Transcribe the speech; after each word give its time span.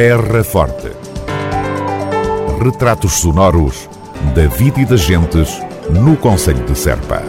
Terra 0.00 0.44
Forte. 0.44 0.92
Retratos 2.62 3.14
sonoros 3.14 3.90
da 4.32 4.46
vida 4.46 4.80
e 4.80 4.84
das 4.84 5.00
gentes 5.00 5.60
no 5.90 6.16
Conselho 6.16 6.64
de 6.64 6.78
Serpa. 6.78 7.20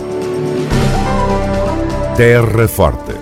Terra 2.15 2.67
Forte. 2.67 3.15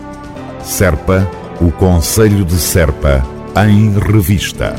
Serpa, 0.61 1.25
o 1.61 1.71
Conselho 1.71 2.43
de 2.43 2.55
Serpa, 2.55 3.25
em 3.65 3.97
revista. 3.97 4.75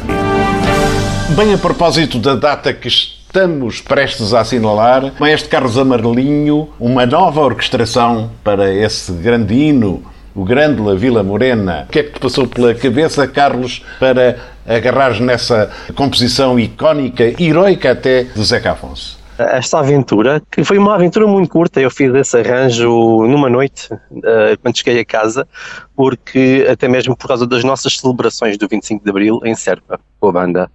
Bem 1.35 1.55
a 1.55 1.57
propósito 1.57 2.19
da 2.19 2.35
data 2.35 2.71
que 2.75 2.89
estamos 2.89 3.80
prestes 3.80 4.35
a 4.35 4.41
assinalar, 4.41 5.14
Maestro 5.19 5.48
Carlos 5.48 5.79
Amarelinho, 5.79 6.69
uma 6.79 7.07
nova 7.07 7.41
orquestração 7.41 8.32
para 8.45 8.71
esse 8.71 9.12
grande 9.12 9.55
hino 9.55 10.05
o 10.39 10.45
grande 10.45 10.80
La 10.80 10.95
Vila 10.95 11.25
Morena. 11.25 11.85
O 11.89 11.93
que 11.93 11.98
é 11.98 12.03
que 12.05 12.12
te 12.12 12.21
passou 12.21 12.46
pela 12.46 12.73
cabeça, 12.73 13.27
Carlos, 13.27 13.85
para 13.98 14.39
agarrares 14.68 15.21
nessa 15.21 15.71
composição 15.95 16.58
icónica, 16.58 17.25
heroica 17.43 17.93
até, 17.93 18.25
do 18.25 18.45
Zeca 18.45 18.72
Afonso? 18.72 19.18
Esta 19.39 19.79
aventura, 19.79 20.43
que 20.50 20.64
foi 20.64 20.79
uma 20.79 20.96
aventura 20.96 21.25
muito 21.27 21.49
curta, 21.49 21.81
eu 21.81 21.91
fiz 21.91 22.13
esse 22.13 22.36
arranjo 22.39 23.25
numa 23.29 23.49
noite, 23.49 23.89
eh, 24.25 24.57
quando 24.61 24.77
cheguei 24.77 25.00
a 25.00 25.04
casa, 25.04 25.46
porque 25.94 26.67
até 26.68 26.89
mesmo 26.89 27.17
por 27.17 27.29
causa 27.29 27.46
das 27.46 27.63
nossas 27.63 27.99
celebrações 27.99 28.58
do 28.58 28.67
25 28.67 29.04
de 29.04 29.11
Abril 29.11 29.41
em 29.44 29.54
Serpa, 29.54 30.00
com 30.18 30.29
a 30.29 30.32
banda. 30.32 30.71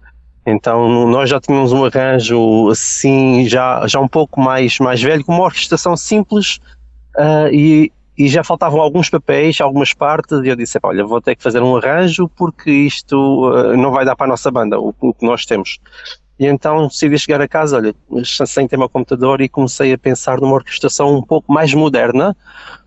Então 0.46 1.06
nós 1.06 1.28
já 1.28 1.38
tínhamos 1.38 1.72
um 1.72 1.84
arranjo 1.84 2.70
assim, 2.70 3.46
já, 3.46 3.86
já 3.86 4.00
um 4.00 4.08
pouco 4.08 4.40
mais, 4.40 4.78
mais 4.78 5.02
velho, 5.02 5.22
com 5.22 5.32
uma 5.32 5.44
orquestração 5.44 5.94
simples 5.94 6.58
uh, 7.18 7.48
e 7.52 7.92
e 8.16 8.28
já 8.28 8.44
faltavam 8.44 8.80
alguns 8.80 9.10
papéis, 9.10 9.60
algumas 9.60 9.92
partes, 9.92 10.40
e 10.42 10.48
eu 10.48 10.56
disse: 10.56 10.78
olha, 10.82 11.04
vou 11.04 11.20
ter 11.20 11.34
que 11.34 11.42
fazer 11.42 11.62
um 11.62 11.76
arranjo 11.76 12.28
porque 12.28 12.70
isto 12.70 13.16
uh, 13.50 13.76
não 13.76 13.90
vai 13.90 14.04
dar 14.04 14.14
para 14.14 14.26
a 14.26 14.28
nossa 14.28 14.50
banda, 14.50 14.78
o, 14.78 14.94
o, 15.00 15.12
que 15.12 15.26
nós 15.26 15.44
temos. 15.44 15.78
E 16.38 16.46
então 16.46 16.86
decidi 16.88 17.18
chegar 17.18 17.40
a 17.40 17.48
casa, 17.48 17.76
olha, 17.76 17.94
sem 18.24 18.66
ter 18.66 18.76
meu 18.76 18.88
computador 18.88 19.40
e 19.40 19.48
comecei 19.48 19.92
a 19.92 19.98
pensar 19.98 20.40
numa 20.40 20.54
orquestração 20.54 21.16
um 21.16 21.22
pouco 21.22 21.52
mais 21.52 21.72
moderna, 21.74 22.36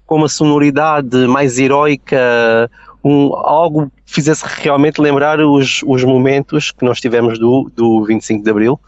com 0.06 0.16
uma 0.16 0.30
sonoridade 0.30 1.28
mais 1.28 1.58
heroica, 1.60 2.70
um, 3.04 3.34
algo 3.36 3.92
que 4.06 4.14
fizesse 4.14 4.44
realmente 4.46 5.02
lembrar 5.02 5.40
os, 5.40 5.82
os 5.86 6.04
momentos 6.04 6.72
que 6.72 6.84
nós 6.84 7.00
tivemos 7.00 7.40
do, 7.40 7.70
do 7.74 8.06
25 8.06 8.44
de 8.44 8.50
Abril. 8.50 8.80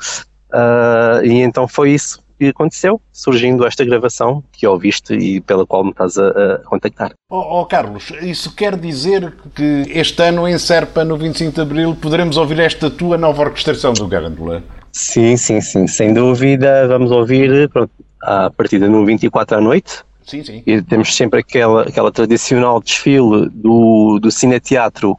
Uh, 0.52 1.24
e 1.24 1.42
então 1.42 1.68
foi 1.68 1.92
isso 1.92 2.22
que 2.40 2.48
aconteceu, 2.48 3.02
surgindo 3.12 3.68
esta 3.68 3.84
gravação 3.84 4.42
que 4.54 4.66
ouviste 4.66 5.14
e 5.14 5.42
pela 5.42 5.66
qual 5.66 5.84
me 5.84 5.92
estás 5.92 6.18
a, 6.18 6.30
a 6.30 6.58
contactar. 6.60 7.12
Oh, 7.30 7.60
oh, 7.60 7.66
Carlos, 7.66 8.14
isso 8.22 8.56
quer 8.56 8.78
dizer 8.78 9.34
que 9.54 9.84
este 9.90 10.24
ano 10.24 10.48
em 10.48 10.58
Serpa, 10.58 11.04
no 11.04 11.18
25 11.18 11.52
de 11.52 11.62
Abril, 11.62 11.96
poderemos 11.96 12.38
ouvir 12.38 12.60
esta 12.60 12.90
tua 12.90 13.18
nova 13.18 13.42
orquestração 13.44 13.92
do 13.94 14.08
Garandula? 14.08 14.64
Sim, 14.94 15.36
sim, 15.36 15.60
sim, 15.60 15.86
sem 15.86 16.14
dúvida. 16.14 16.88
Vamos 16.88 17.12
ouvir 17.12 17.70
pronto, 17.70 17.92
a 18.24 18.50
partida 18.50 18.88
no 18.88 19.06
24 19.06 19.58
à 19.58 19.62
noite. 19.62 20.02
Sim, 20.24 20.44
sim. 20.44 20.64
E 20.66 20.82
temos 20.82 21.16
sempre 21.16 21.42
aquela, 21.42 21.84
aquela 21.84 22.12
tradicional 22.12 22.82
desfile 22.82 23.50
do, 23.52 24.20
do 24.20 24.32
Cineteatro 24.32 25.18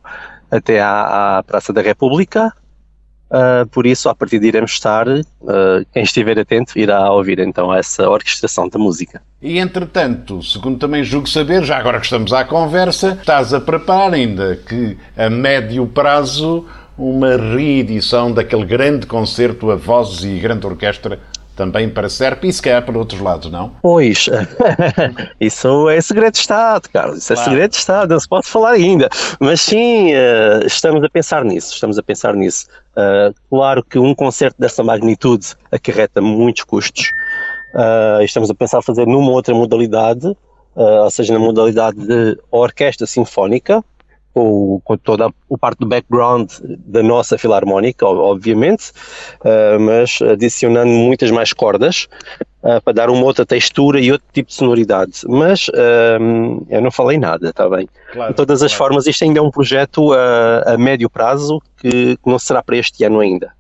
até 0.51 0.81
à, 0.81 1.39
à 1.39 1.43
Praça 1.43 1.73
da 1.73 1.83
República 1.83 2.53
Uh, 3.31 3.64
por 3.69 3.86
isso, 3.86 4.09
a 4.09 4.14
partir 4.14 4.41
de 4.41 4.48
iremos 4.48 4.73
estar, 4.73 5.06
uh, 5.06 5.23
quem 5.92 6.03
estiver 6.03 6.36
atento 6.36 6.77
irá 6.77 7.11
ouvir 7.12 7.39
então 7.39 7.72
essa 7.72 8.09
orquestração 8.09 8.69
da 8.69 8.78
música. 8.78 9.22
E 9.41 9.59
entretanto, 9.59 10.42
segundo 10.42 10.78
também 10.78 11.05
julgo 11.05 11.28
saber, 11.28 11.62
já 11.62 11.78
agora 11.78 12.00
que 12.00 12.06
estamos 12.06 12.33
à 12.33 12.45
conversa, 12.45 13.17
estás 13.20 13.55
a 13.55 13.61
preparar 13.61 14.12
ainda 14.12 14.56
que 14.56 14.98
a 15.17 15.31
médio 15.31 15.87
prazo 15.87 16.67
uma 16.98 17.37
reedição 17.37 18.33
daquele 18.33 18.64
grande 18.64 19.06
concerto 19.06 19.70
a 19.70 19.77
vozes 19.77 20.25
e 20.25 20.39
grande 20.39 20.67
orquestra 20.67 21.20
também 21.61 21.91
para 21.91 22.09
Serpa 22.09 22.47
e 22.47 22.53
se 22.53 22.62
calhar 22.62 22.83
para 22.83 22.97
outros 22.97 23.21
lados, 23.21 23.50
não? 23.50 23.72
Pois, 23.82 24.28
isso 25.38 25.91
é 25.91 26.00
segredo 26.00 26.32
de 26.32 26.38
Estado, 26.38 26.88
Carlos, 26.88 27.19
isso 27.19 27.32
é 27.32 27.37
claro. 27.37 27.50
é 27.50 27.53
segredo 27.53 27.71
de 27.71 27.76
Estado, 27.76 28.10
não 28.10 28.21
se 28.21 28.28
pode 28.28 28.47
falar 28.47 28.71
ainda. 28.71 29.10
Mas 29.38 29.60
sim, 29.60 30.15
uh, 30.15 30.66
estamos 30.66 31.05
a 31.05 31.09
pensar 31.10 31.44
nisso, 31.44 31.75
estamos 31.75 31.99
a 31.99 32.03
pensar 32.03 32.34
nisso. 32.34 32.66
Uh, 33.00 33.34
claro 33.49 33.83
que 33.84 33.99
um 33.99 34.15
concerto 34.15 34.56
dessa 34.59 34.83
magnitude 34.84 35.55
acarreta 35.71 36.21
muitos 36.21 36.65
custos. 36.65 37.11
Uh, 37.75 38.22
estamos 38.22 38.50
a 38.50 38.55
pensar 38.55 38.83
fazer 38.83 39.06
numa 39.06 39.31
outra 39.31 39.55
modalidade, 39.55 40.37
ou 40.75 41.11
seja, 41.11 41.33
na 41.33 41.38
modalidade 41.38 41.99
de 41.99 42.38
orquestra 42.50 43.06
sinfónica, 43.06 43.84
com, 44.33 44.81
com 44.84 44.97
toda 44.97 45.31
o 45.49 45.59
parte 45.59 45.81
do 45.81 45.87
background 45.87 46.50
da 46.62 47.03
nossa 47.03 47.37
filarmónica, 47.37 48.06
obviamente, 48.06 48.93
uh, 49.41 49.81
mas 49.81 50.21
adicionando 50.22 50.91
muitas 50.91 51.31
mais 51.31 51.53
cordas 51.53 52.09
uh, 52.62 52.81
para 52.82 52.93
dar 52.93 53.10
uma 53.10 53.25
outra 53.25 53.44
textura 53.44 54.00
e 54.00 54.12
outro 54.12 54.26
tipo 54.32 54.48
de 54.48 54.54
sonoridade. 54.54 55.12
Mas 55.26 55.69
uh, 55.69 56.66
eu 56.69 56.81
não 56.81 56.91
falei 56.91 57.19
nada, 57.19 57.50
está 57.50 57.69
bem? 57.69 57.88
Claro, 58.12 58.32
de 58.32 58.37
todas 58.37 58.62
as 58.62 58.72
formas, 58.72 59.06
isto 59.06 59.25
ainda 59.25 59.38
é 59.38 59.43
um 59.43 59.50
projeto 59.50 60.12
a, 60.12 60.75
a 60.75 60.78
médio 60.78 61.09
prazo 61.09 61.60
que, 61.76 62.19
não 62.25 62.38
será 62.38 62.62
para 62.62 62.76
este 62.76 63.04
ano 63.04 63.20
ainda. 63.20 63.53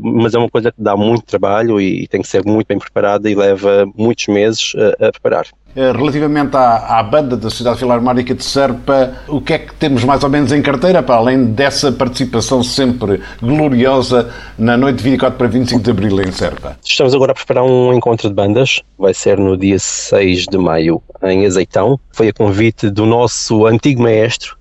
mas 0.00 0.34
é 0.34 0.38
uma 0.38 0.48
coisa 0.48 0.72
que 0.72 0.80
dá 0.82 0.96
muito 0.96 1.24
trabalho 1.24 1.80
e, 1.80 2.04
e 2.04 2.08
tem 2.08 2.22
que 2.22 2.28
ser 2.28 2.44
muito 2.44 2.66
bem 2.66 2.78
preparada 2.78 3.30
e 3.30 3.34
leva 3.34 3.86
muitos 3.94 4.26
meses 4.28 4.72
a 5.00 5.12
preparar. 5.12 5.46
Eh, 5.76 5.92
relativamente 5.92 6.56
à, 6.56 6.98
à, 6.98 7.02
banda 7.02 7.36
da 7.36 7.50
Sociedade 7.50 7.78
Filarmónica 7.78 8.34
de 8.34 8.42
Serpa, 8.42 9.12
o 9.28 9.42
que 9.42 9.52
é 9.52 9.58
que 9.58 9.74
temos 9.74 10.04
mais 10.04 10.24
ou 10.24 10.30
menos 10.30 10.50
em 10.50 10.62
carteira, 10.62 11.02
para 11.02 11.16
além 11.16 11.44
dessa 11.44 11.92
participação 11.92 12.62
sempre 12.62 13.20
gloriosa 13.42 14.32
na 14.58 14.74
noite 14.74 14.96
de 14.96 15.04
24 15.04 15.36
para 15.36 15.46
25 15.46 15.82
de 15.82 15.90
Abril 15.90 16.22
em 16.22 16.32
Serpa? 16.32 16.78
Estamos 16.82 17.14
agora 17.14 17.32
a 17.32 17.34
preparar 17.34 17.62
um 17.62 17.92
encontro 17.92 18.26
de 18.26 18.34
bandas, 18.34 18.80
vai 18.98 19.12
ser 19.12 19.36
no 19.36 19.54
dia 19.54 19.78
6 19.78 20.46
de 20.46 20.56
maio 20.56 21.02
em 21.22 21.44
Azeitão. 21.44 22.00
Foi 22.10 22.28
a 22.28 22.32
convite 22.32 22.88
do 22.88 23.04
nosso 23.04 23.66
antigo 23.66 24.02
maestro, 24.02 24.56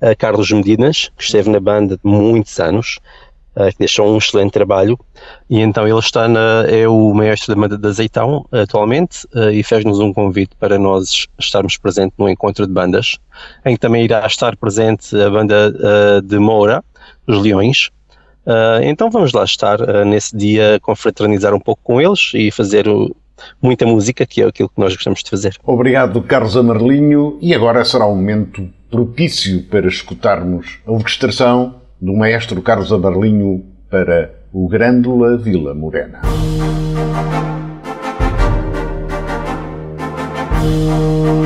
eh, 0.00 0.16
Carlos 0.16 0.50
Medinas, 0.50 1.12
que 1.16 1.22
esteve 1.22 1.50
na 1.50 1.60
banda 1.60 2.00
muitos 2.02 2.58
anos 2.58 2.98
que 3.54 3.78
deixou 3.78 4.12
um 4.12 4.18
excelente 4.18 4.52
trabalho. 4.52 4.98
E 5.50 5.60
então 5.60 5.86
ele 5.86 5.98
está 5.98 6.28
na, 6.28 6.64
é 6.68 6.86
o 6.86 7.12
maestro 7.12 7.54
da 7.54 7.60
banda 7.60 7.76
de 7.76 7.88
Azeitão 7.88 8.46
atualmente 8.52 9.26
uh, 9.34 9.50
e 9.50 9.62
fez-nos 9.62 9.98
um 9.98 10.12
convite 10.12 10.54
para 10.58 10.78
nós 10.78 11.26
estarmos 11.38 11.76
presentes 11.76 12.16
no 12.18 12.28
encontro 12.28 12.66
de 12.66 12.72
bandas, 12.72 13.18
em 13.64 13.74
que 13.74 13.80
também 13.80 14.04
irá 14.04 14.24
estar 14.26 14.56
presente 14.56 15.20
a 15.20 15.30
banda 15.30 15.74
uh, 15.74 16.22
de 16.22 16.38
Moura, 16.38 16.84
os 17.26 17.42
Leões. 17.42 17.90
então 18.82 19.10
vamos 19.10 19.32
lá 19.32 19.44
estar 19.44 19.78
nesse 20.06 20.34
dia, 20.34 20.78
confraternizar 20.80 21.54
um 21.54 21.60
pouco 21.60 21.82
com 21.82 22.00
eles 22.00 22.30
e 22.34 22.50
fazer 22.50 22.86
muita 23.60 23.86
música, 23.86 24.26
que 24.26 24.42
é 24.42 24.46
aquilo 24.46 24.68
que 24.68 24.80
nós 24.80 24.94
gostamos 24.94 25.22
de 25.22 25.30
fazer. 25.30 25.56
Obrigado, 25.64 26.22
Carlos 26.22 26.56
Amarelinho. 26.56 27.38
E 27.40 27.54
agora 27.54 27.84
será 27.84 28.06
um 28.06 28.16
momento 28.16 28.68
propício 28.90 29.62
para 29.64 29.86
escutarmos 29.86 30.78
a 30.86 30.92
orquestração 30.92 31.74
do 32.00 32.14
maestro 32.14 32.62
Carlos 32.62 32.92
Abarlinho 32.92 33.64
para 33.90 34.30
o 34.52 34.68
Grândola 34.68 35.36
Vila 35.36 35.74
Morena. 35.74 36.22
Música 40.60 41.37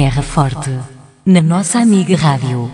Terra 0.00 0.22
Forte, 0.22 0.78
na 1.26 1.42
nossa 1.42 1.78
amiga 1.78 2.16
Rádio. 2.16 2.70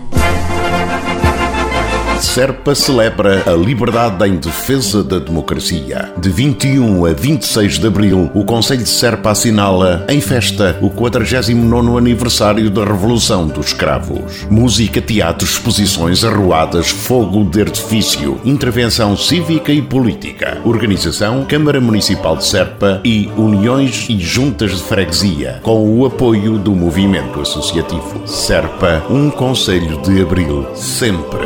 Serpa 2.21 2.73
celebra 2.73 3.43
a 3.45 3.55
liberdade 3.55 4.27
em 4.27 4.37
defesa 4.37 5.03
da 5.03 5.19
democracia. 5.19 6.11
De 6.17 6.29
21 6.29 7.05
a 7.05 7.13
26 7.13 7.77
de 7.77 7.87
abril, 7.87 8.31
o 8.33 8.43
Conselho 8.43 8.83
de 8.83 8.89
Serpa 8.89 9.31
assinala 9.31 10.05
em 10.09 10.19
festa 10.19 10.77
o 10.81 10.89
49 10.89 11.97
aniversário 11.97 12.69
da 12.69 12.83
Revolução 12.83 13.47
dos 13.47 13.67
Escravos. 13.67 14.47
Música, 14.49 14.99
teatro, 14.99 15.47
exposições, 15.47 16.23
arruadas, 16.23 16.89
fogo 16.89 17.43
de 17.43 17.61
artifício, 17.61 18.41
intervenção 18.43 19.15
cívica 19.15 19.71
e 19.71 19.81
política. 19.81 20.57
Organização 20.65 21.45
Câmara 21.45 21.79
Municipal 21.79 22.35
de 22.35 22.45
Serpa 22.45 22.99
e 23.03 23.29
Uniões 23.37 24.07
e 24.09 24.19
Juntas 24.19 24.71
de 24.71 24.83
Freguesia, 24.83 25.59
com 25.61 25.99
o 25.99 26.05
apoio 26.05 26.57
do 26.57 26.73
movimento 26.73 27.39
associativo. 27.41 28.27
Serpa, 28.27 29.03
um 29.09 29.29
Conselho 29.29 30.01
de 30.01 30.21
Abril, 30.21 30.67
sempre. 30.75 31.45